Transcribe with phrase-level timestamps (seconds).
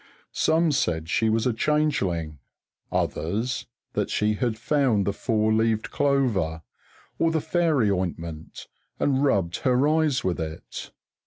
[0.33, 2.39] Some said she was a changeling;
[2.91, 6.63] others that she had found the four leaved clover
[7.19, 8.67] or the fairy ointment,
[8.99, 10.89] and rubbed her eyes with it.